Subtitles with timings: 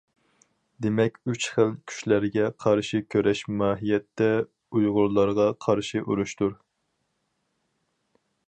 [0.83, 4.31] دېمەك ئۈچ خىل كۈچلەرگە قارشى كۈرەش ماھىيەتتە
[4.73, 6.61] ئۇيغۇرلارغا قارشى ئۇرۇشتۇر.